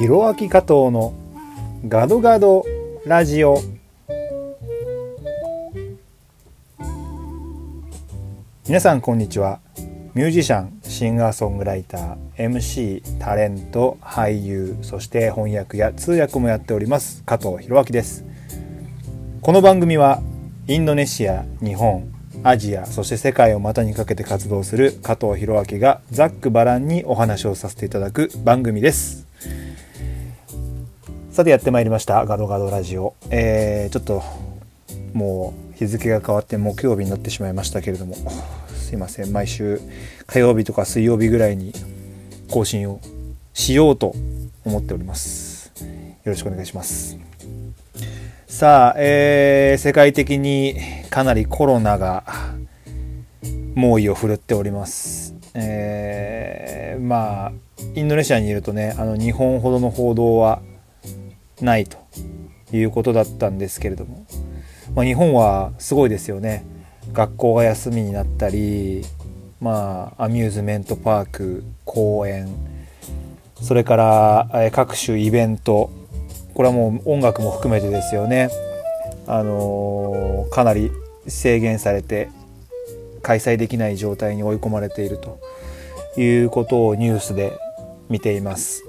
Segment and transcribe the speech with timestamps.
[0.00, 1.12] ひろあき加藤の
[1.86, 2.64] ガドガド
[3.04, 3.58] ラジオ。
[8.66, 9.60] 皆さんこんにちは。
[10.14, 18.24] ミュージシャンシンガーソングライター MC タレント俳優そして翻訳や通訳もやっております加藤弘明です。
[19.42, 20.22] この番組は
[20.66, 22.10] インドネシア日本
[22.42, 29.29] アジアそして世界を股にかけて活動する加藤弘明がざっくばらんにお話をさせていただく番組です。
[31.30, 34.22] さてやってまいりましたガドガドラジオ、えー、ちょっと
[35.12, 38.16] もう日付が変わって木曜日になってしまいましたけれども。
[38.90, 39.80] すいません毎週
[40.26, 41.72] 火曜日とか水曜日ぐらいに
[42.50, 43.00] 更新を
[43.54, 44.16] しようと
[44.64, 45.72] 思っております。
[46.24, 47.16] よろしくお願いします。
[48.48, 50.74] さあ、えー、世界的に
[51.08, 52.24] かなりコロナが
[53.76, 55.36] 猛威を振るっております。
[55.54, 57.52] えー、まあ
[57.94, 60.62] インドネシアにいるとねあの日本ほどの報道は
[61.60, 61.98] ないと
[62.72, 64.26] いうことだったんですけれども、
[64.94, 66.64] まあ、日本はすごいですよね。
[67.12, 69.04] 学校が休みになったり
[69.60, 72.48] まあアミューズメントパーク公園
[73.62, 75.90] それから、各種イベント。
[76.54, 78.50] これはもう音楽も含めてですよね。
[79.26, 80.90] あのー、かなり
[81.28, 82.30] 制限されて
[83.22, 85.38] 開催できない状態に追い込まれていると
[86.20, 87.52] いうことをニュースで
[88.08, 88.82] 見ています。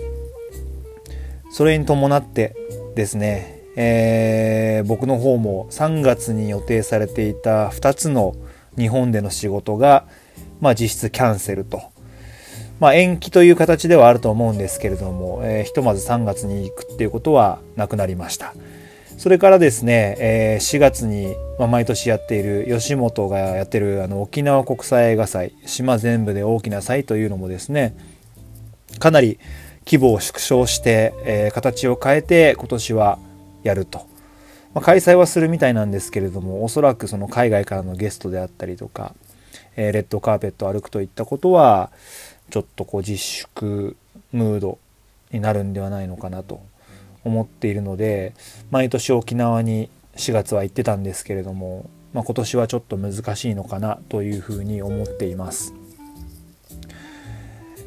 [1.52, 2.55] それに伴って
[2.95, 8.35] ですね、えー、僕の方も3月に予定されていた2つの
[8.77, 10.07] 日本での仕事が、
[10.59, 11.91] まあ、実質キャンセルと
[12.81, 18.55] まあ、延期という形ではあると思うんですけれども、えー、ひとまず3月に行くっていうことはなくなりました。
[19.19, 27.95] それからですね、えー、4月に、まあ、毎年やっている吉本がやってるあの沖縄国際映画祭島全部で大きな祭というのもですね
[28.97, 29.38] かなり
[29.86, 33.19] 規模を縮小して、えー、形を変えて今年は
[33.64, 34.00] やると、
[34.74, 39.14] まあ、開催はするみたいなんですけれどもおそらくその海外からのゲストであったりとか、
[39.75, 41.92] えー、レッドカーペットを歩くといったことは
[42.50, 43.96] ちょっとこう自粛
[44.31, 44.78] ムード
[45.31, 46.62] になるんではないのかなと
[47.24, 48.34] 思っているので
[48.69, 55.81] 毎年沖縄に4月は行ってたんですけれども、まあ、今年はちょっと難しいのかなというふうに思っています。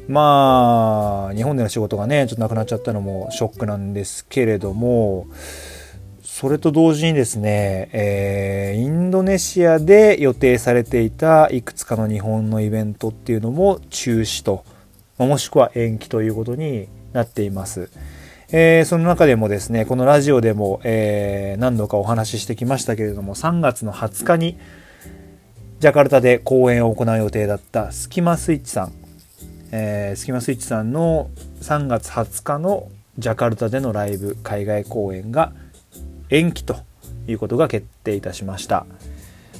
[0.07, 5.27] まあ日本での仕事がねちょっとなくなっちゃったのもショックなんですけれども
[6.35, 14.65] それと同時にですね、えー、インドネシアで予定されていたいくつかの日本のイベントっていうのも中止と、
[15.17, 17.89] もしくは延期ということになっています。
[18.51, 24.57] えー、その中でもですね、このラジオでも、えー、何度かお話ししてきましたけれども、3月の20日に
[25.79, 28.93] ジャカルタで公演を行う予定だったスキマスイッチさん、
[29.77, 32.87] えー、スキマスイッチさんの3月20日の
[33.17, 35.51] ジャカルタでのライブ海外公演が
[36.29, 36.77] 延期と
[37.27, 38.85] いうことが決定いたしました。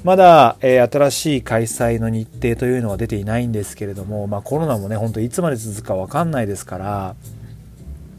[0.06, 7.16] まだ、えー、新しい開催の日程というのは出ていないんですけれども、まあ、コロナもね本当いつまで続くか分かんないですから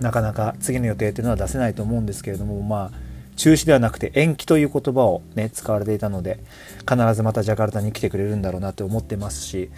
[0.00, 2.98] なかなか次の予定というのは出せないと思うんですけれどもまあ
[3.36, 6.40] 中止ではなくて延期という言葉をね使われていたので
[6.80, 9.70] 必ずまたジャカルタに来てくれるんだろうなと思ってますし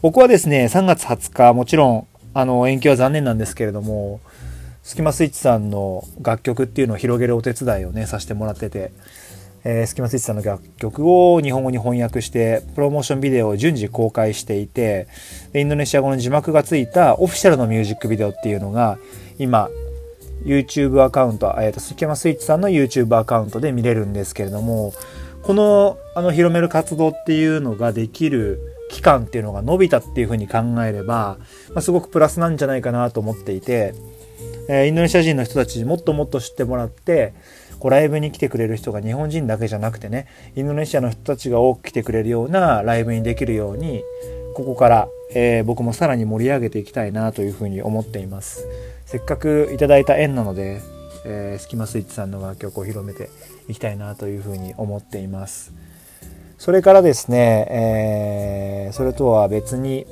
[0.00, 4.20] 僕はですね3月20日もちろんあの延期は残念なんですけれども
[4.84, 8.92] スキマスイッチさんの楽曲っていうのを広げるお手伝いをねさせてもらってて、
[9.64, 15.08] えー、スキマスイッチさんの楽曲を日本語に翻訳してプロモーションビデオを順次公開していて
[15.52, 18.98] インドネシア語の字幕がついたオフィシャルのミュージックビデオっていうのが
[19.38, 19.68] 今
[20.44, 24.92] YouTube アカウント、えーと、スキマスイッチさんの YouTube アカウントで見れるんですけれども
[25.42, 31.38] このあの広める活動っていうのができる期間っていうのが伸びたっていうふうに考えれば、
[31.74, 33.94] まあ、すごくプラスなんじゃないかなと思っていて
[34.68, 37.32] えインドネシア人の人たちにもっともっと知ってもらって
[37.78, 40.26] こうライブに来てくれる人が日本人だけじゃなくてね
[40.56, 44.02] インドネシアの人たちが多く来てくれるようなライブにできるように
[44.54, 48.66] ここから、えー、僕もさらに盛り上げていきたいなというふうに思っています。
[49.06, 50.80] せっかくいただいた縁なので、
[51.24, 53.30] えー、スキマスイッチさんの楽曲を広めて
[53.68, 55.72] いきたいなというふうに思っています。
[56.58, 60.06] それからですね、えー、それとは別に、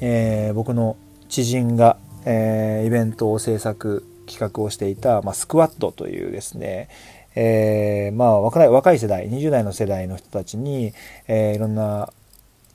[0.00, 0.96] えー、僕の
[1.28, 6.88] 知人がえー、イベントを制作企画をしていた、まあ、スクワットというですね、
[7.34, 10.92] えー、まあ若い若い世代20代の世代の人たちに、
[11.26, 12.12] えー、いろんな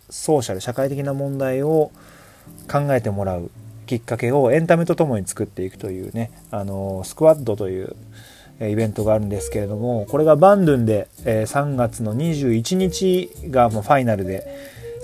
[0.10, 1.92] ソーシャル社会的な問題を
[2.72, 3.52] 考えてもらう
[3.86, 7.96] きっかけをエンタメとともに作っていくというねあのスクワットという
[8.62, 14.48] イベントがあるんですけれどもこれがバンドゥンで、3月の21日がもうファイナルで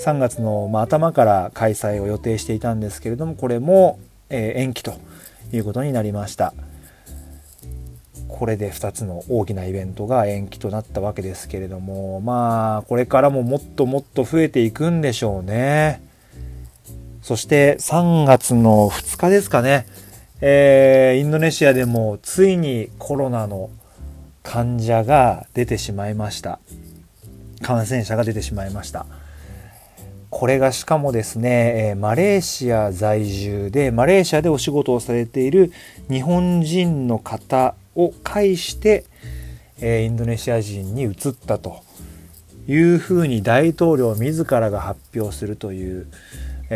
[0.03, 3.99] 3月の、頭から開催を予定していたんですけれどもこれも
[4.29, 4.93] 延期と
[5.51, 6.53] いうことになりました。
[8.27, 16.01] これで2つの大きなイベントが延期となったわけですけれどもまあこれからももっともっと増えていくんでしょうね。
[17.21, 19.85] そして3月の2日ですかね、
[20.43, 23.69] えー、インドネシアでもついにコロナの
[24.41, 26.59] 患者が出てしまいました。
[27.61, 29.05] 感染者が出てしまいました。
[30.31, 35.71] これがしかもですね、えマレーシア在住でマレーシアでお仕事をされている
[36.09, 39.05] 日本人の方を介して、
[39.79, 41.83] えインドネシア人に移ったと
[42.67, 46.07] いうふうに大統領自らが発表するという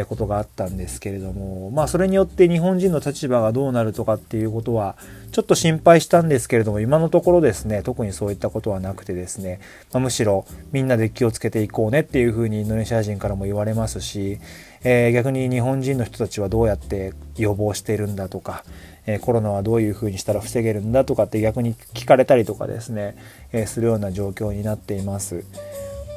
[0.03, 4.97] ことがあったんですけれどもまあそれによって日本人の立場がどうなるとかっていうことは
[5.31, 9.61] ちょっと心配したんですけれども今のところですね特にそういったことはなくてですね、
[9.93, 14.39] まあ、むしろみんなで気をつけていこうねっていうふうにインドネシア人からも言われますし、
[14.83, 18.65] えー、逆に日本人の人たちはどうやって予防しているんだとか
[19.07, 23.15] えコロナはどういうふうにしたら防げるんだとかって逆に聞かれたりとかですね、
[23.53, 25.43] えするような状況になっています。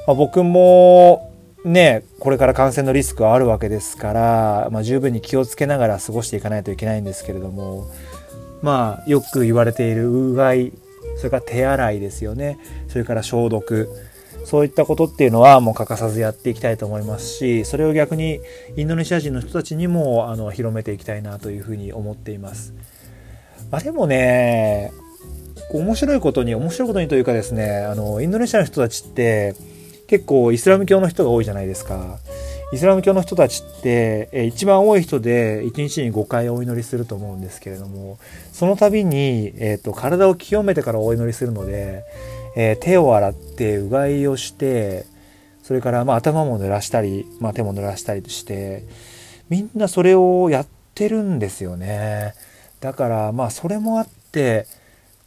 [0.06, 1.30] まあ、僕も
[1.64, 7.90] ね、これから感染のリスクはあるわけですから、まあ、十分に気をつけながら過ごしていかないといけないんですけれども、
[8.62, 10.72] まあ、よく言われているうがい、
[11.16, 12.58] それから手洗いですよね。
[12.88, 13.88] それから消毒。
[14.44, 18.40] そういったことっていうのはもう欠かさずやっていきたいと思いますし、それを逆に
[18.76, 22.72] インドネシア人の人たちにもあの広めていきたいなというふうに思っています。
[23.70, 24.90] まあ、でもね、
[25.70, 29.54] 面白いことに、面白いことにというかですね、あの、インドネシアの人たちって、
[30.08, 32.18] 結構イスラム教の人が多いじゃないですか。
[32.72, 38.18] イスラム教の人たちって、え一番多い人で1日に5回お祈りすると思うんですけれども、
[38.52, 42.04] その度に、えーと、体を清めてからお祈りするので、
[42.56, 45.04] えー、手を洗ってうがいをして、
[45.62, 48.84] それからまあ頭も濡らしたり、まあ、手も濡らしたりして、
[49.50, 52.32] みんなそれをやってるんですよね。
[52.80, 54.66] だからまあそれもあって、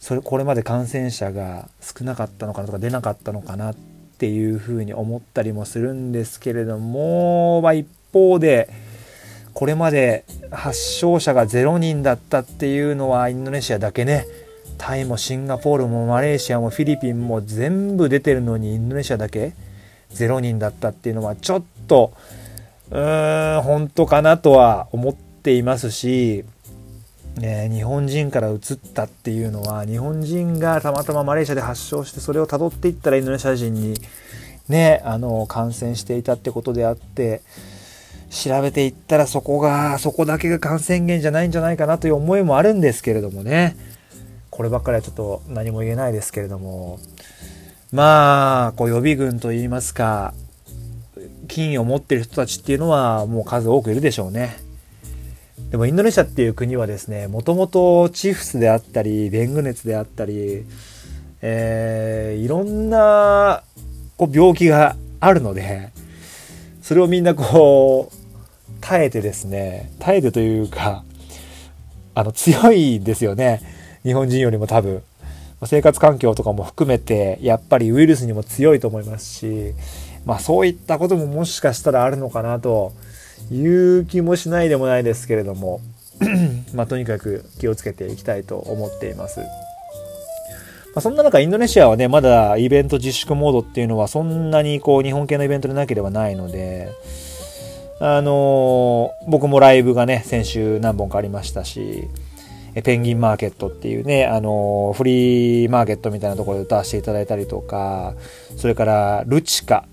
[0.00, 8.68] それこれまで感染者が少なかったのかなとか出なかったのかなってっていうふうに思ったりもするんですけれども、まあ、一方で
[9.54, 14.26] これまで発症者が0人だったっていうのはインドネシアだけね。
[14.78, 19.52] タイもシンガポールもマレーシアもフィリピンも全部出てるのにインドネシアだけ
[20.14, 22.12] 0人だったっていうのはちょっと
[22.90, 26.44] うーん本当かなとは思っていますし
[27.38, 28.58] ね、日本人から移っ
[28.94, 33.94] たっていうのは日本人がたまたまマレーシアで発症してそれをたどっていったらインドネシア人に、
[34.68, 37.40] ね、あの感染していたってことであって
[38.30, 43.76] 調べていったらそこがそこだけが感染源じゃないんじゃないかなという思いもあるんですけれどもね
[44.50, 46.98] こればっかりはちょっと何も言えないですけれども
[47.92, 50.34] まあこう予備軍といいますか
[51.48, 54.56] 金を持ってる人たちっていうのはもう数多くいるでしょうね。
[55.72, 60.66] でもインドネシアっていう国はですね、もともとチフスであったり、デング熱であったり、
[61.40, 63.62] えー、いろんな
[64.18, 65.88] こう病気があるので、
[66.82, 71.04] それをみんなこう、耐えてですね、耐えてというか、
[72.14, 73.62] あの、強いですよね。
[74.02, 75.02] 日本人よりも多分。
[75.64, 79.72] 生活環境とかも含めて、やっぱりウイルスにも強いと思いますし、
[80.26, 82.92] まあそういったことももしかしたらあるのかなと
[83.50, 85.80] いう気もしないでもないですけれども
[86.74, 89.40] まあ、とにかく気をつけていきたいと思っています。
[89.40, 89.46] ま
[90.98, 96.90] あ、そんな中、インドネシアはね、まだイベント自粛モードっていうのはそんなにこう日本系のイベントでなければないので、
[98.00, 102.08] あのー、僕もライブがね、先週何本かありましたし、
[102.84, 108.14] ペンギンマーケットっていうね、あのー、フリーマーケットみたいなところで歌わせていただいたりとか、
[108.56, 109.86] それからルチカ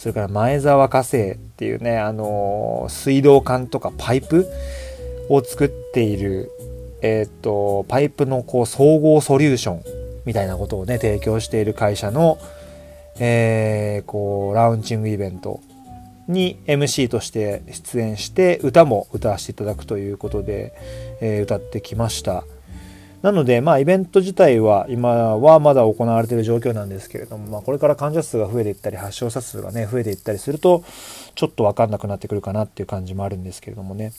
[0.00, 4.46] それから前沢火星っていうね、あの水道管とかパイプ
[5.28, 6.50] を作っている、
[7.02, 9.82] えっ、と、パイプのこう総合ソリューション
[10.24, 12.38] みたいなことをね、提供している会社の、
[13.18, 15.60] えー、こう、ラウンチングイベント
[16.28, 20.72] に MC として出演して歌も歌わせていただくということで、
[21.20, 22.44] え、歌ってきました。
[23.22, 30.84] なので、まあ、イベント自体は今はまだ行われている状況なんですけれども、まあ、これから患者数が増えていったり、発症者数がね、増えていったりすると、
[31.34, 34.12] ちょっとわかんなくなってくるかなっていう感じもあるんですけれどもね。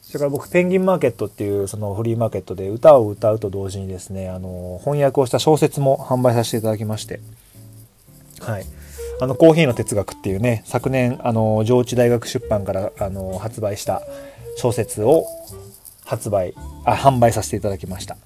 [0.00, 7.20] それから僕、ペンギンマーケットっていうそのフリーマーケットで歌を歌うと同時にですね、あの、翻訳をした小説も販売させていただきまして、
[8.40, 8.64] はい。
[9.20, 14.02] あの、コーヒーの哲学っていうね、昨年、あの、上智大学出版から、あの、発売した
[14.56, 15.26] 小説を
[16.10, 18.16] 発売、あ、販売させていただきました。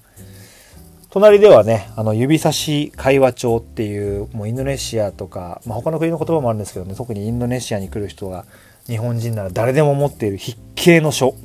[1.11, 8.45] 隣ではね、あの、指差し会話帳っていう、もうインドネシアとか、まあ、他の国の言葉もあるんですけどね、特にインドネシアに来る人が、
[8.87, 11.35] 日本人なら誰でも持っている筆形の書。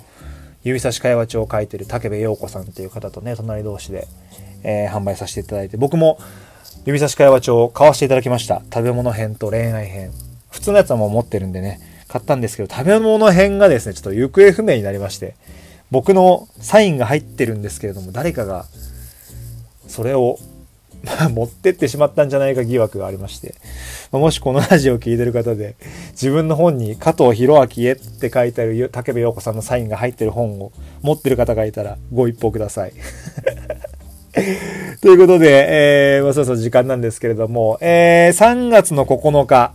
[0.64, 4.08] 指差し会話帳を書いてる武部陽子さんっていう方とね、隣同士で、
[4.62, 6.18] えー、販売させていただいて、僕も
[6.86, 8.62] 指差し会話帳を買わせていただきました。
[8.72, 10.10] 食べ物編と恋愛編。
[10.48, 15.36] 普通のやつはもう持ってるんでね、買ったんですけど、食べ物編がですね、ちょっと行方不明になりまして、
[15.90, 18.66] 僕のサインが入ってるんですけれども、誰かが、
[19.88, 20.38] それを
[21.32, 23.54] 持ってってしまったんじゃないか疑惑がありまして、
[24.12, 25.76] もしこのラジオを聴いてる方で、
[26.12, 32.92] 自分の本に加藤博明へって書いてある竹部陽子さんのサインが入ってる本を持ってる方がいたらご一報ください。
[35.00, 39.72] ということで、えー、まあ、そろそろ時間なんですけれども、えー、3月の9日、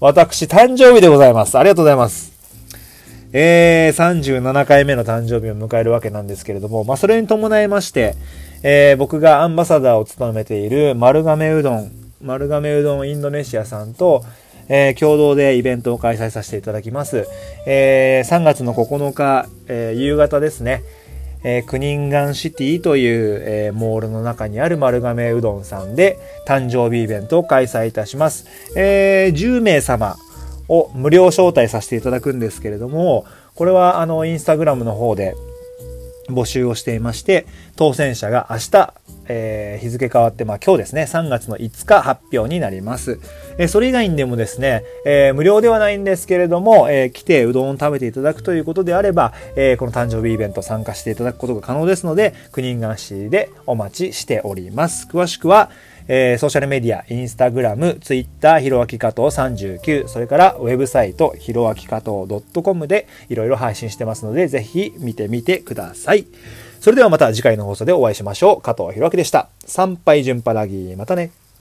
[0.00, 1.58] 私誕生日でございます。
[1.58, 2.37] ありがとうございます。
[3.32, 8.14] えー、37回目の誕生日を迎えるわけなんですけれども、まあ、それに伴いまして、
[8.62, 11.90] えー、僕がアンバサダーを務めている丸亀うどん、
[12.22, 14.24] 丸亀うどんインドネシアさんと、
[14.68, 17.26] えー、共同でイベントを開催させていただきます。
[17.66, 20.82] えー、3月の9日、えー、夕方ですね、
[21.44, 28.46] えー、クニンガンシティという、えー、モールの中にある丸亀うどんさんで誕生日イベントを開催いたします。
[28.76, 30.16] えー、10名様
[30.68, 35.34] を無料招待させていただくんですけれども、これはあの、インスタグラムの方で、
[36.28, 37.46] 募集をしていまして、
[37.76, 38.94] 当選者が明日、
[39.30, 43.18] えー、日付変わって、まあ今日ですね、3月の5日発表になります。
[43.58, 55.08] えー、それ以外にでもですね、えー、無料ではないんですけれども、え来てうどんを食べていただくということであれば、えこの誕生日イベント参加していただくことが可能ですので、国人願市でお待ちしております。
[55.10, 55.70] 詳しくは、
[56.08, 66.26] えー、ソーシャルメディア、インスタグラム、ツイッター、ひろあき加藤39、それからウェブサイト、ひろあき加藤 .com でいろいろ配信してますので、ぜひ見てみてください。
[66.80, 68.62] それではまた次回の放送でお会いしましょう。
[68.62, 69.48] 加藤ひろあきでした。
[69.66, 70.96] 参拝順パラギー。
[70.96, 71.30] またね。